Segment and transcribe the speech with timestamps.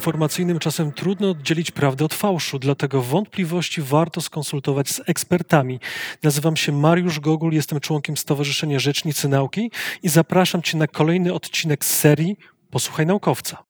[0.00, 5.80] informacyjnym czasem trudno oddzielić prawdę od fałszu, dlatego wątpliwości warto skonsultować z ekspertami.
[6.22, 9.70] Nazywam się Mariusz Gogul, jestem członkiem Stowarzyszenia Rzecznicy Nauki
[10.02, 12.36] i zapraszam Cię na kolejny odcinek serii
[12.70, 13.64] Posłuchaj Naukowca.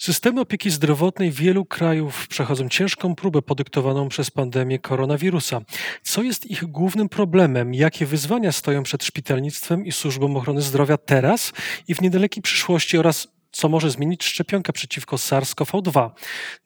[0.00, 5.60] Systemy opieki zdrowotnej wielu krajów przechodzą ciężką próbę podyktowaną przez pandemię koronawirusa.
[6.02, 7.74] Co jest ich głównym problemem?
[7.74, 11.52] Jakie wyzwania stoją przed szpitalnictwem i służbą ochrony zdrowia teraz
[11.88, 16.10] i w niedalekiej przyszłości oraz co może zmienić szczepionkę przeciwko SARS-CoV-2?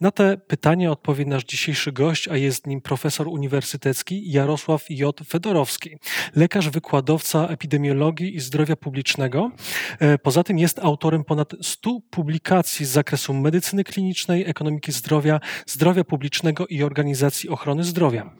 [0.00, 5.20] Na te pytania odpowie nasz dzisiejszy gość, a jest nim profesor uniwersytecki Jarosław J.
[5.26, 5.96] Fedorowski,
[6.36, 9.50] lekarz wykładowca epidemiologii i zdrowia publicznego.
[9.98, 16.04] E, poza tym jest autorem ponad 100 publikacji z zakresu medycyny klinicznej, ekonomiki zdrowia, zdrowia
[16.04, 18.30] publicznego i organizacji ochrony zdrowia.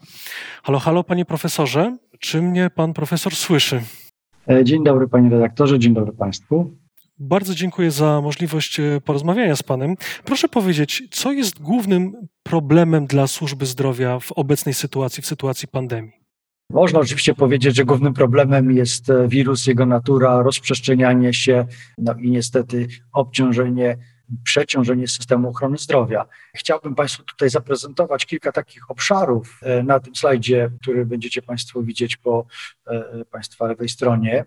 [0.63, 3.81] Halo, halo, panie profesorze, czy mnie pan profesor słyszy?
[4.49, 6.86] E, dzień dobry, panie redaktorze, dzień dobry państwu.
[7.19, 9.95] Bardzo dziękuję za możliwość e, porozmawiania z Panem.
[10.25, 16.11] Proszę powiedzieć, co jest głównym problemem dla służby zdrowia w obecnej sytuacji, w sytuacji pandemii?
[16.69, 21.65] Można oczywiście powiedzieć, że głównym problemem jest e, wirus, jego natura, rozprzestrzenianie się,
[21.97, 23.97] no i niestety obciążenie
[24.43, 26.25] przeciążenie systemu ochrony zdrowia.
[26.55, 32.17] Chciałbym Państwu tutaj zaprezentować kilka takich obszarów e, na tym slajdzie, który będziecie Państwo widzieć
[32.17, 32.45] po
[32.87, 34.45] e, Państwa lewej stronie.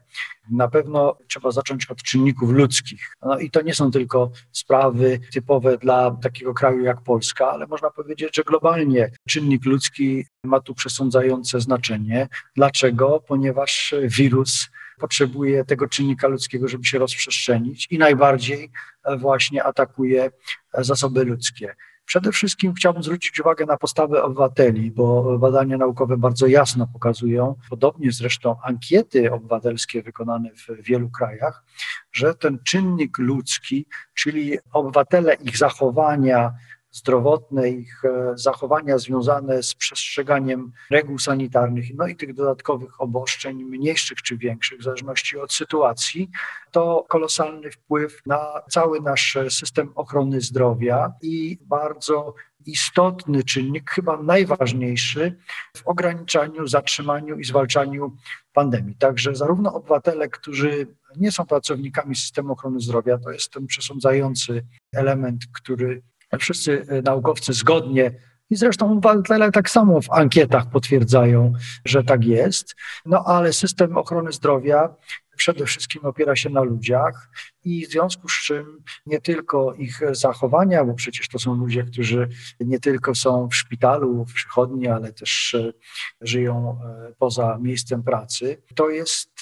[0.51, 3.17] Na pewno trzeba zacząć od czynników ludzkich.
[3.23, 7.91] No i to nie są tylko sprawy typowe dla takiego kraju jak Polska, ale można
[7.91, 12.29] powiedzieć, że globalnie czynnik ludzki ma tu przesądzające znaczenie.
[12.57, 13.25] Dlaczego?
[13.29, 14.69] Ponieważ wirus
[15.01, 18.71] potrzebuje tego czynnika ludzkiego, żeby się rozprzestrzenić i najbardziej
[19.19, 20.31] właśnie atakuje
[20.75, 21.75] e, zasoby ludzkie.
[22.05, 28.13] Przede wszystkim chciałbym zwrócić uwagę na postawę obywateli, bo badania naukowe bardzo jasno pokazują, podobnie
[28.13, 31.65] zresztą ankiety obywatelskie wykonane w wielu krajach,
[32.13, 36.53] że ten czynnik ludzki, czyli obywatele, ich zachowania,
[36.91, 44.23] zdrowotne, ich e, zachowania związane z przestrzeganiem reguł sanitarnych, no i tych dodatkowych obostrzeń, mniejszych
[44.23, 46.31] czy większych, w zależności od sytuacji,
[46.71, 52.35] to kolosalny wpływ na cały nasz system ochrony zdrowia i bardzo
[52.67, 55.37] istotny czynnik, chyba najważniejszy
[55.77, 58.17] w ograniczaniu, zatrzymaniu i zwalczaniu
[58.53, 58.97] pandemii.
[58.97, 60.87] Także zarówno obywatele, którzy
[61.17, 66.03] nie są pracownikami systemu ochrony zdrowia, to jest ten przesądzający element, który
[66.39, 68.13] wszyscy e, naukowcy zgodnie
[68.51, 71.53] i zresztą obywatele tak samo w ankietach potwierdzają,
[71.85, 72.77] że tak jest.
[73.07, 74.95] No ale system ochrony zdrowia
[75.37, 77.31] przede wszystkim opiera się na ludziach
[77.65, 82.29] i w związku z czym nie tylko ich zachowania, bo przecież to są ludzie, którzy
[82.61, 85.73] nie tylko są w szpitalu, w przychodni, ale też e,
[86.21, 88.63] żyją e, poza miejscem pracy.
[88.75, 89.41] To jest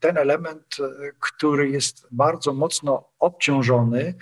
[0.00, 0.76] ten element,
[1.20, 4.14] który jest bardzo mocno obciążony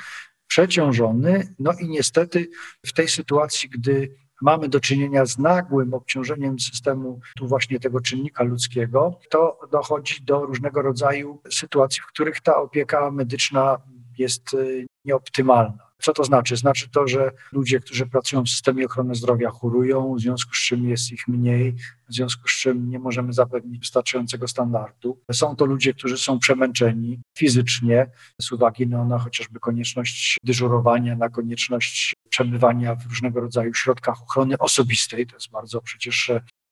[0.48, 1.54] przeciążony.
[1.58, 2.50] No i niestety
[2.86, 8.44] w tej sytuacji, gdy mamy do czynienia z nagłym obciążeniem systemu, tu właśnie tego czynnika
[8.44, 13.78] ludzkiego, to dochodzi do różnego rodzaju sytuacji, w których ta opieka medyczna
[14.18, 15.87] jest y, nieoptymalna.
[16.02, 16.56] Co to znaczy?
[16.56, 20.88] Znaczy to, że ludzie, którzy pracują w systemie ochrony zdrowia, chorują, w związku z czym
[20.88, 21.76] jest ich mniej,
[22.08, 25.20] w związku z czym nie możemy zapewnić wystarczającego standardu.
[25.32, 28.10] Są to ludzie, którzy są przemęczeni fizycznie
[28.40, 34.58] z uwagi no, na chociażby konieczność dyżurowania, na konieczność przebywania w różnego rodzaju środkach ochrony
[34.58, 35.26] osobistej.
[35.26, 36.30] To jest bardzo przecież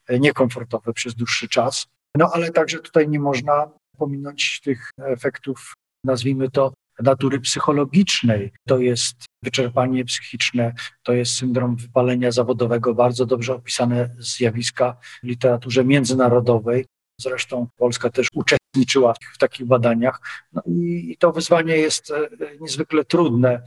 [0.08, 1.86] e, niekomfortowe przez dłuższy czas.
[2.16, 8.52] No ale także tutaj nie można pominąć tych efektów, nazwijmy to, natury psychologicznej.
[8.68, 15.84] To jest wyczerpanie psychiczne, to jest syndrom wypalenia zawodowego, bardzo dobrze opisane zjawiska w literaturze
[15.84, 16.86] międzynarodowej.
[17.20, 20.20] Zresztą Polska też uczestniczyła w takich badaniach.
[20.52, 22.28] No i to wyzwanie jest e,
[22.60, 23.62] niezwykle trudne.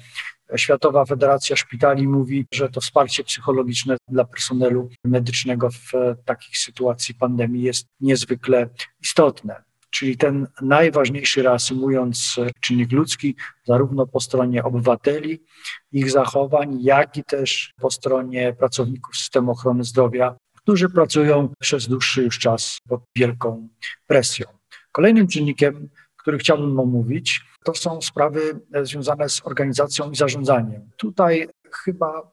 [0.55, 5.91] Światowa Federacja Szpitali mówi, że to wsparcie psychologiczne dla personelu medycznego w
[6.25, 8.69] takich sytuacji pandemii jest niezwykle
[9.01, 15.43] istotne czyli ten najważniejszy, reasumując, czynnik ludzki, zarówno po stronie obywateli,
[15.91, 22.23] ich zachowań, jak i też po stronie pracowników systemu ochrony zdrowia, którzy pracują przez dłuższy
[22.23, 23.69] już czas pod wielką
[24.07, 24.45] presją.
[24.91, 30.89] Kolejnym czynnikiem, który chciałbym omówić, to są sprawy związane z organizacją i zarządzaniem.
[30.97, 32.31] Tutaj chyba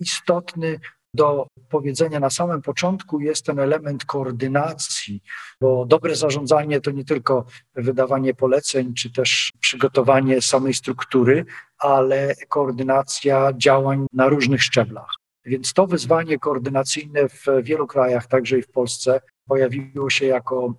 [0.00, 0.80] istotny
[1.14, 5.22] do powiedzenia na samym początku jest ten element koordynacji,
[5.60, 7.44] bo dobre zarządzanie to nie tylko
[7.74, 11.44] wydawanie poleceń, czy też przygotowanie samej struktury,
[11.78, 15.10] ale koordynacja działań na różnych szczeblach.
[15.44, 20.74] Więc to wyzwanie koordynacyjne w wielu krajach, także i w Polsce, pojawiło się jako,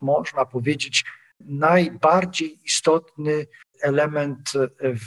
[0.00, 1.04] można powiedzieć,
[1.40, 3.46] najbardziej istotny
[3.82, 4.52] element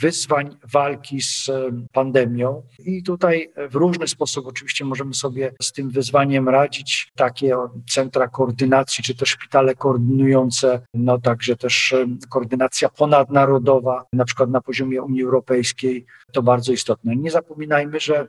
[0.00, 1.50] wyzwań walki z
[1.92, 2.62] pandemią.
[2.78, 7.12] I tutaj w różny sposób oczywiście możemy sobie z tym wyzwaniem radzić.
[7.16, 7.56] Takie
[7.90, 11.94] centra koordynacji, czy też szpitale koordynujące, no także też
[12.30, 17.16] koordynacja ponadnarodowa, na przykład na poziomie Unii Europejskiej, to bardzo istotne.
[17.16, 18.28] Nie zapominajmy, że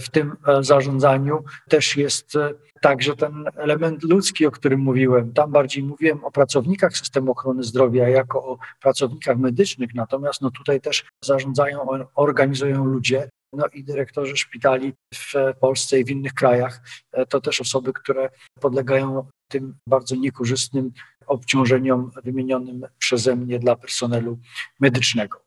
[0.00, 5.32] w tym e, zarządzaniu też jest e, także ten element ludzki, o którym mówiłem.
[5.32, 10.80] Tam bardziej mówiłem o pracownikach systemu ochrony zdrowia jako o pracownikach medycznych, natomiast no tutaj
[10.80, 13.28] też zarządzają, organizują ludzie.
[13.52, 16.80] No i dyrektorzy szpitali w Polsce i w innych krajach
[17.12, 18.30] e, to też osoby, które
[18.60, 20.90] podlegają tym bardzo niekorzystnym
[21.26, 24.38] obciążeniom wymienionym przeze mnie dla personelu
[24.80, 25.42] medycznego.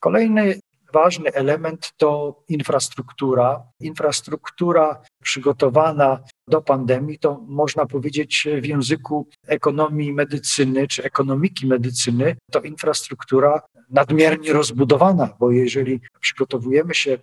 [0.00, 0.60] Kolejny
[0.92, 3.62] ważny element to infrastruktura.
[3.80, 12.60] Infrastruktura przygotowana do pandemii, to można powiedzieć w języku ekonomii medycyny czy ekonomiki medycyny, to
[12.60, 17.18] infrastruktura nadmiernie rozbudowana, bo jeżeli przygotowujemy się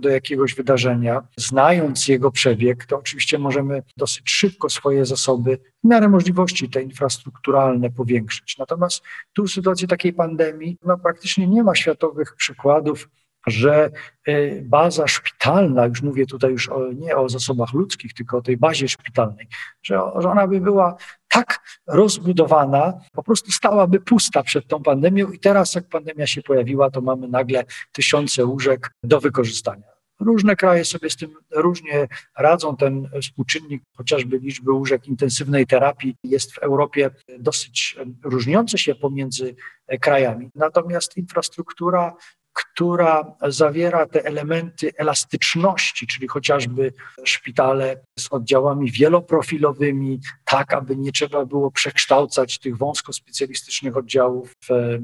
[0.00, 6.08] do jakiegoś wydarzenia, znając jego przebieg, to oczywiście możemy dosyć szybko swoje zasoby, w miarę
[6.08, 8.58] możliwości te infrastrukturalne powiększyć.
[8.58, 9.02] Natomiast
[9.32, 13.08] tu w sytuacji takiej pandemii, no praktycznie nie ma światowych przykładów
[13.46, 13.90] że
[14.28, 18.56] y, baza szpitalna, już mówię tutaj już o, nie o zasobach ludzkich, tylko o tej
[18.56, 19.48] bazie szpitalnej,
[19.82, 20.96] że, ona by była
[21.28, 26.90] tak rozbudowana, po prostu stałaby pusta przed tą pandemią i teraz jak pandemia się pojawiła,
[26.90, 29.96] to mamy nagle tysiące łóżek do wykorzystania.
[30.20, 32.08] Różne kraje sobie z tym różnie
[32.38, 32.76] radzą.
[32.76, 39.56] Ten współczynnik, chociażby liczby łóżek intensywnej terapii, jest w Europie dosyć różniący się pomiędzy
[40.00, 40.50] krajami.
[40.54, 42.16] Natomiast infrastruktura
[42.56, 46.92] która zawiera te elementy elastyczności, czyli chociażby
[47.24, 54.98] szpitale z oddziałami wieloprofilowymi, tak aby nie trzeba było przekształcać tych wąskospecjalistycznych oddziałów w e,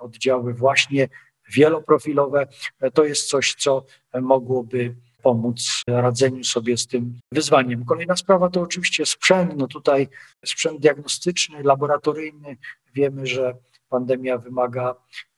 [0.00, 1.08] oddziały właśnie
[1.52, 2.46] wieloprofilowe.
[2.94, 3.84] To jest coś, co
[4.20, 7.84] mogłoby pomóc radzeniu sobie z tym wyzwaniem.
[7.84, 9.56] Kolejna sprawa to oczywiście sprzęt.
[9.56, 10.08] No tutaj
[10.44, 12.56] sprzęt diagnostyczny, laboratoryjny.
[12.94, 13.54] Wiemy, że
[13.90, 14.94] pandemia wymaga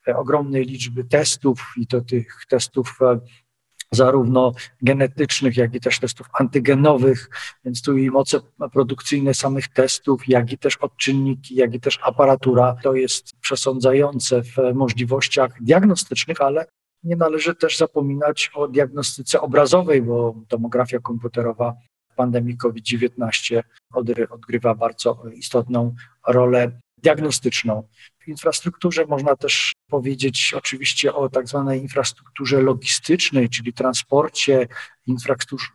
[0.06, 3.20] ogromnej liczby testów i to tych testów e,
[3.92, 4.52] zarówno
[4.82, 7.30] genetycznych, jak i też testów antygenowych,
[7.64, 8.40] więc tu i moce
[8.72, 14.56] produkcyjne samych testów, jak i też odczynniki, jak i też aparatura, to jest przesądzające w
[14.74, 16.66] możliwościach diagnostycznych, ale
[17.02, 21.74] nie należy też zapominać o diagnostyce obrazowej, bo tomografia komputerowa
[22.12, 23.62] w pandemii COVID-19
[24.30, 25.94] odgrywa bardzo istotną
[26.28, 27.88] rolę diagnostyczną.
[28.24, 34.68] W infrastrukturze można też powiedzieć oczywiście o tak zwanej infrastrukturze logistycznej, czyli transporcie,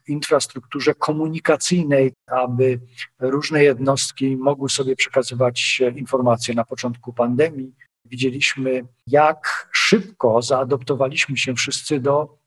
[0.07, 2.79] infrastrukturze komunikacyjnej, aby
[3.19, 7.75] różne jednostki mogły sobie przekazywać informacje na początku pandemii.
[8.05, 12.37] Widzieliśmy, jak szybko zaadoptowaliśmy się wszyscy do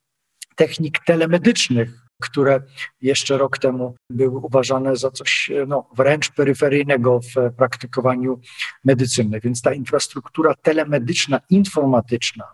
[0.56, 2.62] technik telemedycznych, które
[3.02, 8.40] jeszcze rok temu były uważane za coś no, wręcz peryferyjnego w praktykowaniu
[8.84, 9.40] medycyny.
[9.40, 12.44] Więc ta infrastruktura telemedyczna, informatyczna,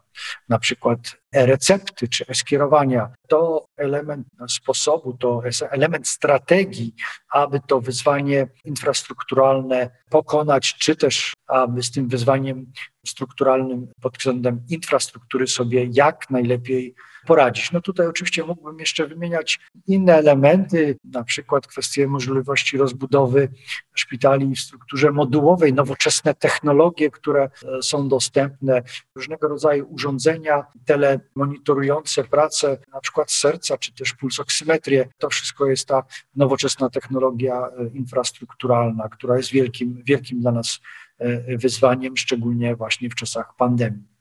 [0.48, 0.98] na przykład
[1.34, 6.94] e-recepty czy e-skierowania, to element sposobu, to element strategii,
[7.30, 12.72] aby to wyzwanie infrastrukturalne pokonać, czy też aby z tym wyzwaniem
[13.06, 16.94] strukturalnym pod względem infrastruktury sobie jak najlepiej
[17.26, 17.72] poradzić.
[17.72, 23.48] No tutaj oczywiście mógłbym jeszcze wymieniać inne elementy, na przykład kwestie możliwości rozbudowy
[23.94, 27.50] szpitali w strukturze modułowej, nowoczesne technologie, które
[27.82, 28.82] są dostępne,
[29.16, 30.05] różnego rodzaju urządzenia
[30.84, 35.08] telemonitorujące pracę na przykład serca, czy też pulsoksymetrię.
[35.18, 36.02] To wszystko jest ta
[36.36, 40.80] nowoczesna technologia e, infrastrukturalna, która jest wielkim, wielkim dla nas
[41.18, 44.15] e, wyzwaniem, szczególnie właśnie w czasach pandemii.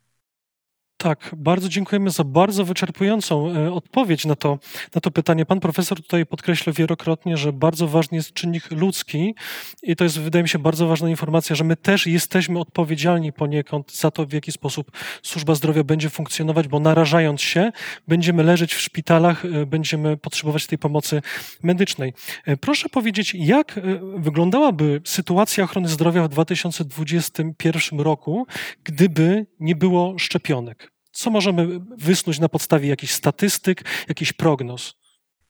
[1.05, 4.59] Tak, bardzo dziękujemy za bardzo wyczerpującą e, odpowiedź na to,
[4.95, 5.45] na to pytanie.
[5.45, 9.35] Pan profesor tutaj podkreśla wielokrotnie, że bardzo ważny jest czynnik ludzki
[9.83, 13.95] i to jest, wydaje mi się, bardzo ważna informacja, że my też jesteśmy odpowiedzialni poniekąd
[13.95, 14.91] za to, w jaki sposób
[15.24, 17.71] służba zdrowia będzie funkcjonować, bo narażając się,
[18.07, 21.21] będziemy leżeć w szpitalach, e, będziemy potrzebować tej pomocy
[21.63, 22.13] medycznej.
[22.45, 23.79] E, proszę powiedzieć, jak
[24.15, 28.47] wyglądałaby sytuacja ochrony zdrowia w 2021 roku,
[28.83, 30.94] gdyby nie było szczepionek?
[31.15, 31.67] Co możemy
[31.98, 34.95] wysnuć na podstawie jakichś statystyk, jakichś prognoz?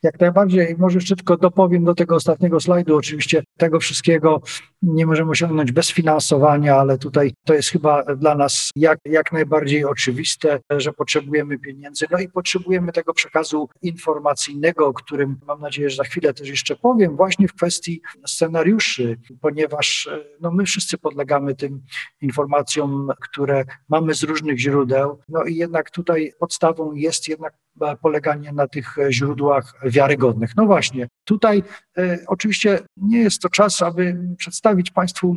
[0.06, 2.98] Jak najbardziej, może jeszcze tylko dopowiem do tego ostatniego slajdu.
[2.98, 4.42] Oczywiście tego wszystkiego
[4.82, 9.86] nie możemy osiągnąć bez finansowania, ale tutaj to jest chyba dla nas jak, jak najbardziej
[9.86, 12.06] oczywiste, że potrzebujemy pieniędzy.
[12.12, 16.76] No i potrzebujemy tego przekazu informacyjnego, o którym mam nadzieję, że za chwilę też jeszcze
[16.76, 20.10] powiem, właśnie w kwestii scenariuszy, ponieważ
[20.42, 21.82] no, my wszyscy podlegamy tym
[22.22, 25.20] informacjom, które mamy z różnych źródeł.
[25.30, 27.54] No i jednak tutaj podstawą jest jednak
[28.02, 30.56] poleganie na tych źródłach wiarygodnych.
[30.56, 31.64] No właśnie, tutaj
[31.98, 35.36] e, oczywiście nie jest to czas, aby przedstawić Państwu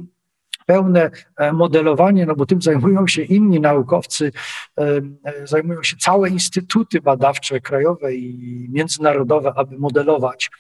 [0.67, 4.33] pełne e, modelowanie, no bo tym zajmują się inni naukowcy,
[4.79, 5.01] e,
[5.45, 10.51] zajmują się całe instytuty badawcze krajowe i międzynarodowe, aby modelować.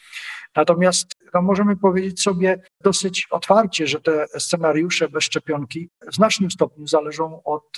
[0.56, 6.86] Natomiast no, możemy powiedzieć sobie dosyć otwarcie, że te scenariusze bez szczepionki w znacznym stopniu
[6.86, 7.76] zależą od,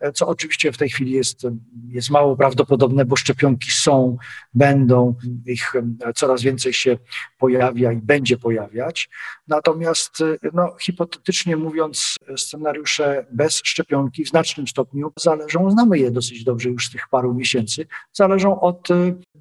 [0.00, 1.46] e, co oczywiście w tej chwili jest,
[1.88, 4.16] jest mało prawdopodobne, bo szczepionki są,
[4.54, 5.14] będą,
[5.46, 6.98] ich e, coraz więcej się
[7.38, 9.08] pojawia i będzie pojawiać.
[9.48, 16.44] Natomiast, e, no, hipotetycznie mówiąc, scenariusze bez szczepionki w znacznym stopniu zależą, znamy je dosyć
[16.44, 18.88] dobrze już z tych paru miesięcy, zależą od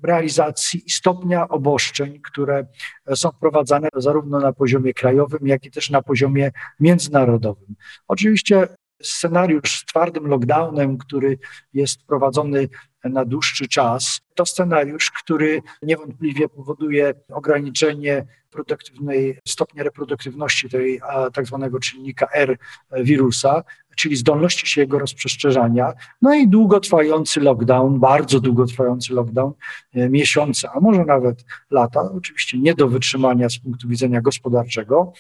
[0.04, 2.68] realizacji i stopnia oboszczeń, które
[3.16, 7.75] są wprowadzane zarówno na poziomie krajowym, jak i też na poziomie międzynarodowym.
[8.08, 8.67] Oczywiście
[9.03, 11.38] scenariusz z twardym lockdownem, który
[11.74, 12.70] jest wprowadzony
[13.03, 21.01] na dłuższy czas, to scenariusz, który niewątpliwie powoduje ograniczenie produktywnej, stopnia reproduktywności tej
[21.34, 22.58] tak zwanego czynnika R
[22.91, 23.63] wirusa,
[23.98, 29.54] czyli zdolności się jego rozprzestrzeniania, no i długotrwający lockdown, bardzo długotrwający lockdown,
[29.94, 35.13] e, miesiące, a może nawet lata, oczywiście nie do wytrzymania z punktu widzenia gospodarczego,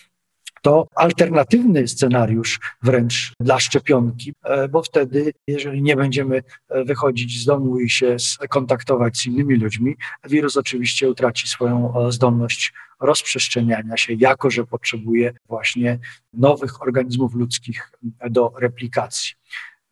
[0.67, 7.45] to alternatywny scenariusz wręcz dla szczepionki, e, bo wtedy, jeżeli nie będziemy e, wychodzić z
[7.45, 8.15] domu i się
[8.49, 15.99] kontaktować z innymi ludźmi, wirus oczywiście utraci swoją zdolność rozprzestrzeniania się, jako że potrzebuje właśnie
[16.33, 17.91] nowych organizmów ludzkich
[18.29, 19.35] do replikacji.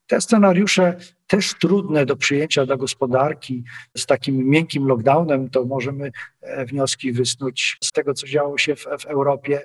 [0.08, 3.64] Te scenariusze też trudne do przyjęcia dla gospodarki.
[3.98, 8.86] Z takim miękkim lockdownem to możemy e, wnioski wysnuć z tego, co działo się w,
[9.00, 9.62] w Europie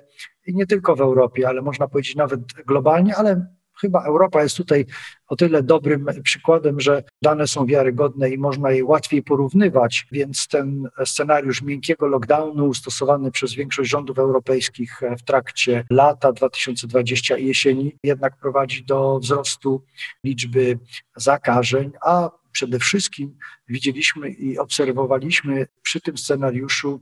[0.47, 3.45] i nie tylko w Europie, ale można powiedzieć nawet globalnie, ale
[3.81, 4.85] Chyba Europa jest tutaj
[5.27, 10.89] o tyle dobrym przykładem, że dane są wiarygodne i można je łatwiej porównywać, więc ten
[11.05, 18.37] scenariusz miękkiego lockdownu stosowany przez większość rządów europejskich w trakcie lata 2020 i jesieni jednak
[18.37, 19.83] prowadzi do wzrostu
[20.23, 20.79] liczby
[21.15, 27.01] zakażeń, a przede wszystkim widzieliśmy i obserwowaliśmy przy tym scenariuszu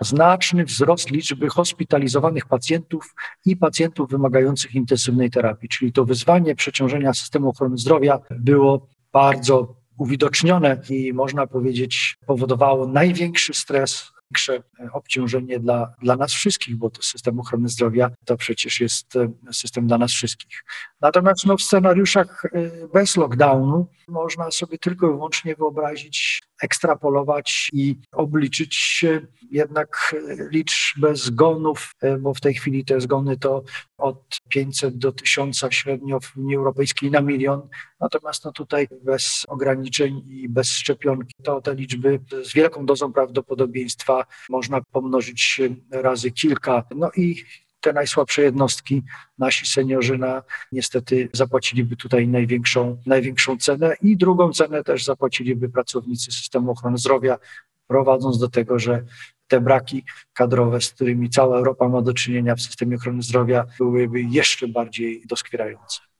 [0.00, 3.14] znaczny wzrost liczby hospitalizowanych pacjentów
[3.46, 10.80] i pacjentów wymagających intensywnej terapii, czyli to wyzwanie przeciążenia systemu ochrony zdrowia było bardzo uwidocznione
[10.90, 17.40] i można powiedzieć powodowało największy stres większe obciążenie dla, dla nas wszystkich, bo to system
[17.40, 20.64] ochrony zdrowia to przecież jest e, system dla nas wszystkich.
[21.00, 27.96] Natomiast no, w scenariuszach e, bez lockdownu można sobie tylko i wyłącznie wyobrazić, ekstrapolować i
[28.12, 29.04] obliczyć
[29.50, 30.14] jednak
[30.50, 33.62] liczbę zgonów, e, bo w tej chwili te zgony to
[33.98, 37.68] od 500 do 1000 średnio w Unii Europejskiej na milion.
[38.00, 44.24] Natomiast no tutaj bez ograniczeń i bez szczepionki to te liczby z wielką dozą prawdopodobieństwa
[44.50, 46.84] można pomnożyć razy kilka.
[46.94, 47.44] No i
[47.84, 49.02] te najsłabsze jednostki,
[49.38, 56.32] nasi seniorzy na, niestety zapłaciliby tutaj największą, największą cenę i drugą cenę też zapłaciliby pracownicy
[56.32, 57.38] systemu ochrony zdrowia,
[57.86, 59.04] prowadząc do tego, że
[59.48, 64.22] te braki kadrowe, z którymi cała Europa ma do czynienia w systemie ochrony zdrowia, byłyby
[64.22, 66.13] jeszcze bardziej doskwierające.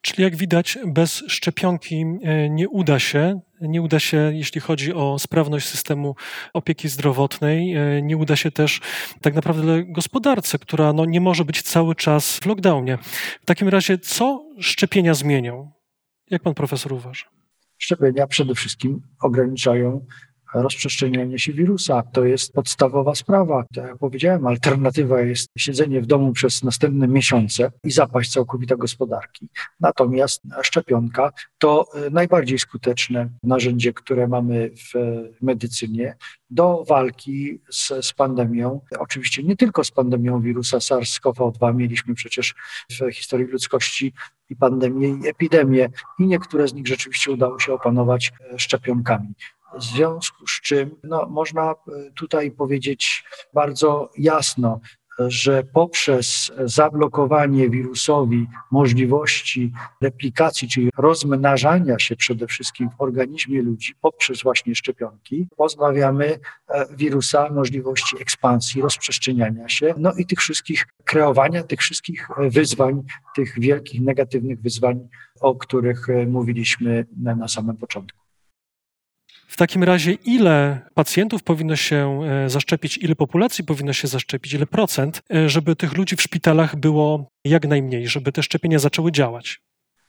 [0.00, 5.18] Czyli jak widać, bez szczepionki e, nie uda się, nie uda się, jeśli chodzi o
[5.18, 6.14] sprawność systemu
[6.52, 8.80] opieki zdrowotnej, e, nie uda się też
[9.20, 12.98] tak naprawdę gospodarce, która no, nie może być cały czas w lockdownie.
[13.42, 15.72] W takim razie, co szczepienia zmienią?
[16.30, 17.24] Jak pan profesor uważa?
[17.78, 20.06] Szczepienia przede wszystkim ograniczają
[20.54, 22.02] rozprzestrzenianie się wirusa.
[22.02, 23.64] To jest podstawowa sprawa.
[23.74, 29.48] Tak jak powiedziałem, alternatywa jest siedzenie w domu przez następne miesiące i zapaść całkowita gospodarki.
[29.80, 34.92] Natomiast szczepionka to e, najbardziej skuteczne narzędzie, które mamy w
[35.42, 36.16] medycynie
[36.50, 38.80] do walki z, z pandemią.
[38.98, 41.74] Oczywiście nie tylko z pandemią wirusa SARS-CoV-2.
[41.74, 42.54] Mieliśmy przecież
[42.90, 44.12] w historii ludzkości
[44.48, 49.34] i pandemię, i epidemię, i niektóre z nich rzeczywiście udało się opanować e, szczepionkami.
[49.78, 51.74] W związku z czym no, można e,
[52.14, 53.24] tutaj powiedzieć
[53.54, 54.80] bardzo jasno,
[55.18, 64.42] że poprzez zablokowanie wirusowi możliwości replikacji, czyli rozmnażania się przede wszystkim w organizmie ludzi poprzez
[64.42, 66.38] właśnie szczepionki, pozbawiamy
[66.68, 73.02] e, wirusa możliwości ekspansji, rozprzestrzeniania się, no i tych wszystkich kreowania, tych wszystkich wyzwań,
[73.36, 75.08] tych wielkich negatywnych wyzwań,
[75.40, 78.21] o których e, mówiliśmy na samym początku.
[79.52, 84.66] W takim razie, ile pacjentów powinno się e, zaszczepić, ile populacji powinno się zaszczepić, ile
[84.66, 89.60] procent, e, żeby tych ludzi w szpitalach było jak najmniej, żeby te szczepienia zaczęły działać?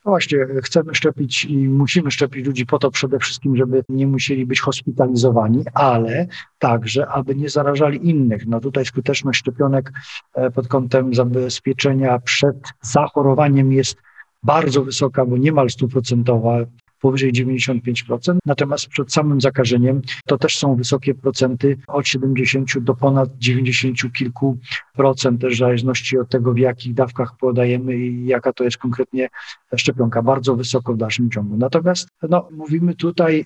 [0.06, 4.46] No właśnie, chcemy szczepić i musimy szczepić ludzi po to przede wszystkim, żeby nie musieli
[4.46, 6.28] być hospitalizowani, ale
[6.60, 8.48] także, aby nie zarażali innych.
[8.48, 9.92] No tutaj skuteczność szczepionek
[10.34, 13.98] e, pod kątem zabezpieczenia przed zachorowaniem jest
[14.44, 16.58] bardzo wysoka, bo niemal stuprocentowa
[17.04, 18.38] powyżej 95%.
[18.46, 24.58] Natomiast przed samym zakażeniem to też są wysokie procenty od 70 do ponad 90 kilku
[24.94, 29.30] procent, też w zależności od tego, w jakich dawkach podajemy i jaka to jest konkretnie
[29.76, 30.22] szczepionka.
[30.22, 31.58] Bardzo wysoko w dalszym ciągu.
[31.58, 33.46] Natomiast no, mówimy tutaj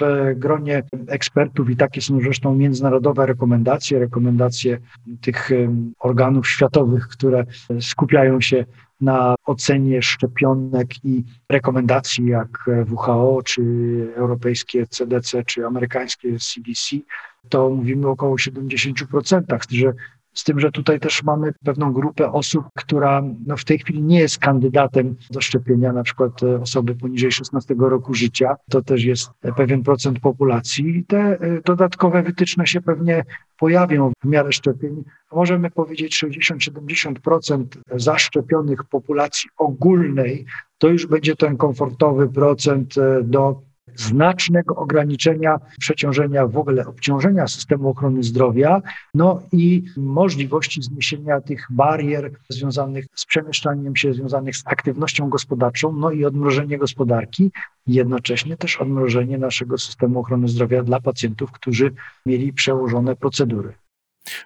[0.36, 4.78] gronie ekspertów i takie są zresztą międzynarodowe rekomendacje, rekomendacje
[5.20, 5.50] tych
[5.98, 7.44] organów światowych, które
[7.80, 8.64] skupiają się
[9.04, 13.62] na ocenie szczepionek i rekomendacji jak WHO, czy
[14.14, 16.96] europejskie CDC, czy amerykańskie CDC,
[17.48, 19.92] to mówimy około 70%, że
[20.34, 24.18] z tym, że tutaj też mamy pewną grupę osób, która no w tej chwili nie
[24.18, 28.56] jest kandydatem do szczepienia, na przykład e, osoby poniżej 16 roku życia.
[28.70, 30.96] To też jest pewien procent populacji.
[30.98, 33.24] I te e, dodatkowe wytyczne się pewnie
[33.58, 35.04] pojawią w miarę szczepień.
[35.32, 37.64] Możemy powiedzieć 60-70%
[37.96, 40.46] zaszczepionych populacji ogólnej,
[40.78, 43.62] to już będzie ten komfortowy procent e, do
[43.96, 48.82] znacznego ograniczenia przeciążenia, w ogóle obciążenia systemu ochrony zdrowia,
[49.14, 56.10] no i możliwości zniesienia tych barier związanych z przemieszczaniem się, związanych z aktywnością gospodarczą, no
[56.10, 57.50] i odmrożenie gospodarki,
[57.86, 61.94] jednocześnie też odmrożenie naszego systemu ochrony zdrowia dla pacjentów, którzy
[62.26, 63.74] mieli przełożone procedury.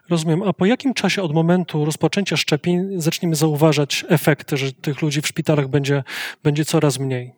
[0.09, 0.43] Rozumiem.
[0.43, 5.27] A po jakim czasie od momentu rozpoczęcia szczepień zaczniemy zauważać efekty, że tych ludzi w
[5.27, 6.05] szpitalach będzie,
[6.43, 7.33] będzie coraz mniej?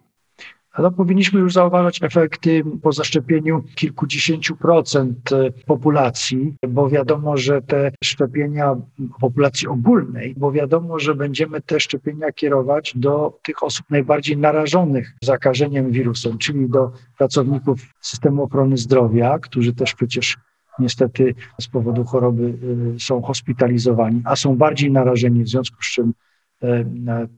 [0.78, 7.92] No, powinniśmy już zauważać efekty po zaszczepieniu kilkudziesięciu procent e, populacji, bo wiadomo, że te
[8.04, 8.76] szczepienia
[9.20, 15.90] populacji ogólnej, bo wiadomo, że będziemy te szczepienia kierować do tych osób najbardziej narażonych zakażeniem
[15.90, 20.36] wirusem, czyli do pracowników systemu ochrony zdrowia, którzy też przecież
[20.78, 22.54] niestety z powodu choroby
[22.96, 26.12] e, są hospitalizowani, a są bardziej narażeni, w związku z czym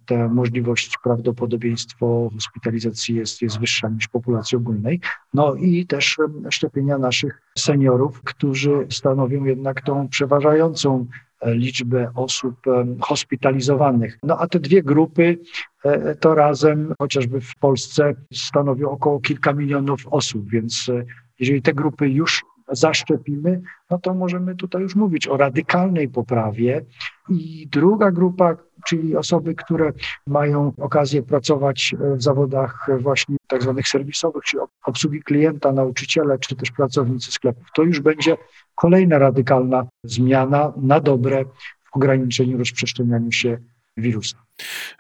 [0.07, 5.01] ta możliwość, prawdopodobieństwo hospitalizacji jest, jest wyższa niż populacji ogólnej.
[5.35, 6.19] No i też
[6.51, 11.07] szczepienia naszych seniorów, którzy stanowią jednak tą przeważającą
[11.41, 12.57] e, liczbę osób
[13.01, 14.19] hospitalizowanych.
[14.23, 15.39] No a te dwie grupy
[15.85, 20.91] e, to razem, chociażby w Polsce, stanowią około kilka milionów osób, więc
[21.39, 26.85] jeżeli te grupy już zaszczepimy, no to możemy tutaj już mówić o radykalnej poprawie.
[27.29, 28.57] I druga grupa,
[28.87, 29.93] czyli osoby, które
[30.27, 36.71] mają okazję pracować w zawodach właśnie tak zwanych serwisowych, czyli obsługi klienta, nauczyciele, czy też
[36.71, 37.67] pracownicy sklepów.
[37.75, 38.37] To już będzie
[38.75, 41.45] kolejna radykalna zmiana na dobre
[41.85, 43.59] w ograniczeniu rozprzestrzeniania się
[43.97, 44.37] wirusa.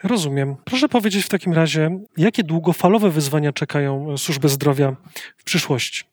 [0.04, 0.56] Rozumiem.
[0.64, 4.96] Proszę powiedzieć w takim razie, jakie długofalowe wyzwania czekają służbę zdrowia
[5.36, 6.11] w przyszłości?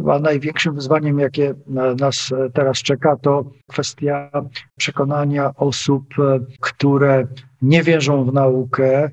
[0.00, 1.54] Chyba największym wyzwaniem, jakie
[2.00, 4.30] nas teraz czeka, to kwestia
[4.76, 6.04] przekonania osób,
[6.60, 7.26] które
[7.62, 9.10] nie wierzą w naukę,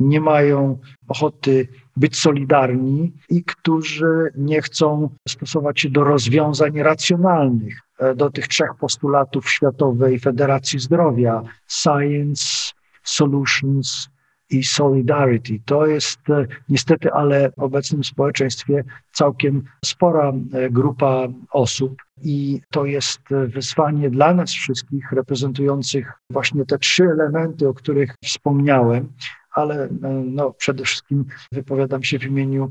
[0.00, 7.78] nie mają ochoty być solidarni i którzy nie chcą stosować się do rozwiązań racjonalnych,
[8.16, 12.72] do tych trzech postulatów Światowej Federacji Zdrowia: science,
[13.04, 14.08] solutions
[14.50, 15.60] i Solidarity.
[15.64, 22.84] To jest e, niestety, ale w obecnym społeczeństwie całkiem spora e, grupa osób i to
[22.84, 29.12] jest e, wyzwanie dla nas wszystkich reprezentujących właśnie te trzy elementy, o których wspomniałem,
[29.50, 29.88] ale
[30.24, 32.70] no, przede wszystkim wypowiadam się w imieniu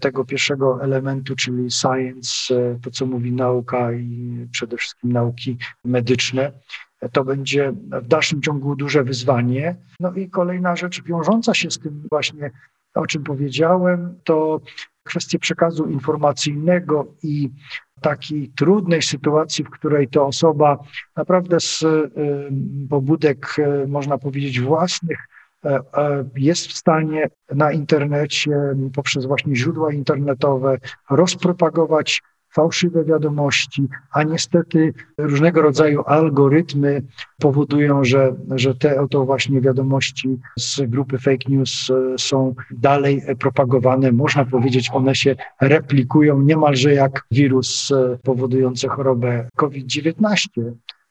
[0.00, 6.52] tego pierwszego elementu, czyli science, to co mówi nauka i przede wszystkim nauki medyczne
[7.12, 9.76] to będzie w dalszym ciągu duże wyzwanie.
[10.00, 12.50] No i kolejna rzecz wiążąca się z tym właśnie,
[12.94, 14.60] o czym powiedziałem, to
[15.02, 17.50] kwestie przekazu informacyjnego i
[18.00, 20.78] takiej trudnej sytuacji, w której to osoba
[21.16, 21.84] naprawdę z
[22.90, 25.18] pobudek, y, można powiedzieć, własnych,
[25.66, 25.68] y,
[26.36, 28.56] jest w stanie na internecie,
[28.94, 30.78] poprzez właśnie źródła internetowe,
[31.10, 37.02] rozpropagować fałszywe wiadomości, a niestety różnego rodzaju algorytmy
[37.38, 44.12] powodują, że, że te oto właśnie wiadomości z grupy fake news e, są dalej propagowane.
[44.12, 50.48] Można powiedzieć, one się replikują niemalże jak wirus e, powodujący chorobę COVID-19.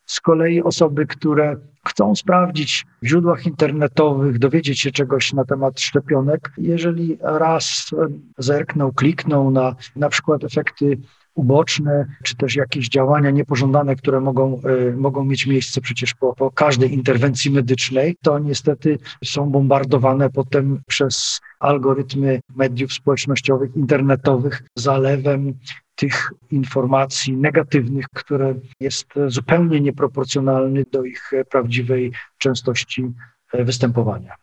[0.06, 6.51] Z kolei osoby, które chcą sprawdzić w źródłach internetowych, dowiedzieć się czegoś na temat szczepionek,
[6.58, 7.89] jeżeli raz
[8.38, 10.97] zerkną, klikną na na przykład efekty
[11.36, 16.52] uboczne, czy też jakieś działania niepożądane, które mogą, y, mogą mieć miejsce przecież po, po
[16.52, 25.54] każdej interwencji medycznej, to niestety są bombardowane potem przez algorytmy mediów społecznościowych, internetowych zalewem
[25.96, 33.12] tych informacji negatywnych, które jest zupełnie nieproporcjonalny do ich prawdziwej częstości
[33.54, 34.36] e, występowania.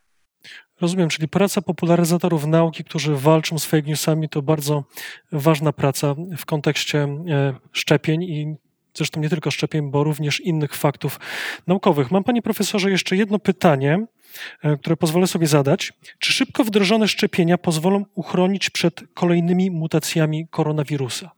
[0.81, 4.85] Rozumiem, czyli praca popularyzatorów nauki, którzy walczą z fake newsami, to bardzo
[5.33, 8.57] ważna praca w kontekście e, szczepień i
[8.95, 11.21] zresztą nie tylko szczepień, bo również innych faktów
[11.67, 12.11] naukowych.
[12.11, 14.07] Mam, panie profesorze, jeszcze jedno pytanie,
[14.63, 15.93] e, które pozwolę sobie zadać.
[16.19, 21.31] Czy szybko wdrożone szczepienia pozwolą uchronić przed kolejnymi mutacjami koronawirusa?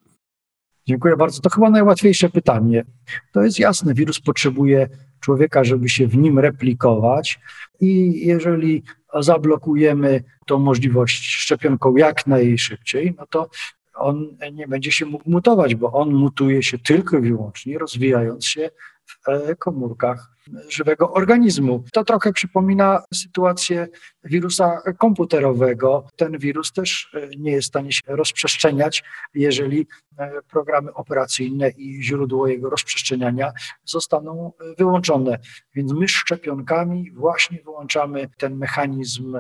[0.87, 1.41] Dziękuję bardzo.
[1.41, 2.85] To chyba najłatwiejsze pytanie.
[3.33, 4.89] To jest jasne, wirus potrzebuje
[5.21, 7.41] człowieka, żeby się w nim replikować
[7.81, 8.83] i jeżeli
[9.19, 13.49] zablokujemy tą możliwość szczepionką jak najszybciej, no to
[13.95, 18.71] on nie będzie się mógł mutować, bo on mutuje się tylko i wyłącznie rozwijając się
[19.11, 20.31] w e, komórkach
[20.69, 21.85] żywego organizmu.
[21.93, 23.89] To trochę przypomina sytuację
[24.25, 26.07] wirusa komputerowego.
[26.17, 29.03] Ten wirus też e, nie jest w stanie się rozprzestrzeniać,
[29.35, 29.87] jeżeli
[30.19, 33.53] e, programy operacyjne i źródło jego rozprzestrzeniania
[33.85, 35.39] zostaną wyłączone.
[35.75, 39.39] Więc my szczepionkami właśnie wyłączamy ten mechanizm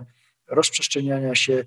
[0.48, 1.64] rozprzestrzeniania się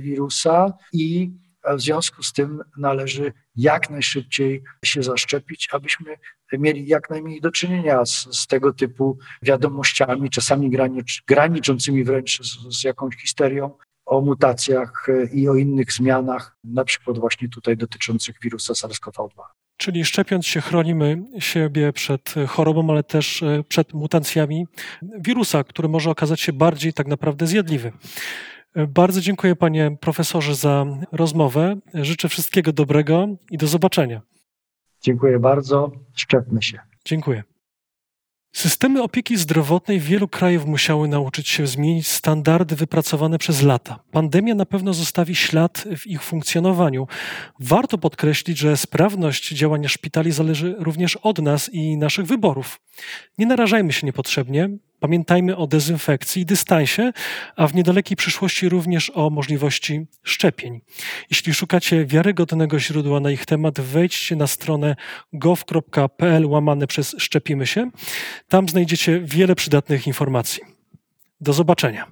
[0.00, 1.32] wirusa i
[1.74, 6.16] w związku z tym należy jak najszybciej się zaszczepić, abyśmy
[6.52, 12.78] mieli jak najmniej do czynienia z, z tego typu wiadomościami, czasami granicz, graniczącymi wręcz z,
[12.80, 13.70] z jakąś histerią
[14.06, 19.42] o mutacjach i o innych zmianach, na przykład właśnie tutaj dotyczących wirusa SARS-CoV-2.
[19.76, 24.66] Czyli szczepiąc się, chronimy siebie przed chorobą, ale też e, przed mutacjami
[25.20, 27.92] wirusa, który może okazać się bardziej tak naprawdę zjadliwy.
[28.76, 31.76] Bardzo dziękuję panie profesorze za rozmowę.
[31.94, 34.22] Życzę wszystkiego dobrego i do zobaczenia.
[35.00, 35.92] Dziękuję bardzo.
[36.14, 36.78] Szczepmy się.
[37.04, 37.42] Dziękuję.
[38.52, 44.00] Systemy opieki zdrowotnej wielu krajów musiały nauczyć się zmienić standardy wypracowane przez lata.
[44.10, 47.06] Pandemia na pewno zostawi ślad w ich funkcjonowaniu.
[47.60, 52.80] Warto podkreślić, że sprawność działania szpitali zależy również od nas i naszych wyborów.
[53.38, 54.68] Nie narażajmy się niepotrzebnie,
[55.00, 57.12] Pamiętajmy o dezynfekcji i dystansie,
[57.56, 60.80] a w niedalekiej przyszłości również o możliwości szczepień.
[61.30, 64.96] Jeśli szukacie wiarygodnego źródła na ich temat, wejdźcie na stronę
[65.32, 67.90] gov.pl łamane przez Szczepimy się.
[68.48, 70.62] Tam znajdziecie wiele przydatnych informacji.
[71.40, 72.06] Do zobaczenia.